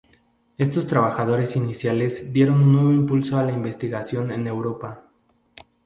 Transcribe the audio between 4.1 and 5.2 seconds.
en Europa.